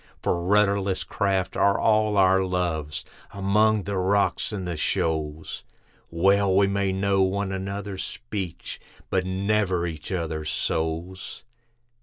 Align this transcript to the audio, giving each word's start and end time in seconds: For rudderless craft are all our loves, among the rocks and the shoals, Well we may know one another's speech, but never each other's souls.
For 0.23 0.41
rudderless 0.41 1.03
craft 1.03 1.55
are 1.55 1.79
all 1.79 2.17
our 2.17 2.43
loves, 2.43 3.05
among 3.35 3.83
the 3.83 3.99
rocks 3.99 4.51
and 4.51 4.67
the 4.67 4.75
shoals, 4.75 5.63
Well 6.09 6.55
we 6.55 6.65
may 6.65 6.91
know 6.91 7.21
one 7.21 7.51
another's 7.51 8.03
speech, 8.03 8.79
but 9.11 9.27
never 9.27 9.85
each 9.85 10.11
other's 10.11 10.49
souls. 10.49 11.43